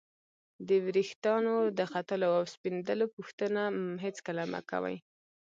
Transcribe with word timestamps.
د 0.67 0.69
ورېښتانو 0.85 1.55
د 1.77 1.79
ختلو 1.91 2.29
او 2.37 2.43
سپینېدلو 2.53 3.05
پوښتنه 3.15 3.61
هېڅکله 4.03 4.43
مه 4.51 4.61
کوئ! 4.69 4.97